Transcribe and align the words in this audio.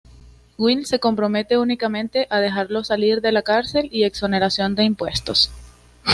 Will 0.57 0.87
se 0.87 0.99
compromete 0.99 1.59
únicamente 1.59 2.25
a 2.31 2.39
dejarlo 2.39 2.83
salir 2.83 3.21
de 3.21 3.31
la 3.31 3.43
cárcel 3.43 3.87
y 3.91 4.03
exoneración 4.05 4.73
de 4.73 4.83
impuestos. 4.83 5.51